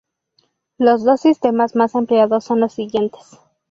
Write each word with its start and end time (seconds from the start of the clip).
Los 0.79 1.03
dos 1.05 1.21
sistemas 1.21 1.75
más 1.75 1.93
empleados 1.93 2.43
son 2.43 2.59
los 2.59 2.73
siguientes. 2.73 3.37